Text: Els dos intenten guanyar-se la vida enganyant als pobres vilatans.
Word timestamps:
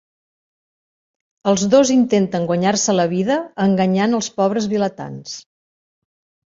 Els 1.51 1.65
dos 1.75 1.91
intenten 1.97 2.49
guanyar-se 2.53 2.97
la 2.99 3.07
vida 3.15 3.39
enganyant 3.69 4.21
als 4.23 4.35
pobres 4.41 4.71
vilatans. 4.75 5.41